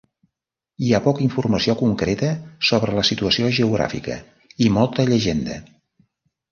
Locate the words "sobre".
2.71-2.97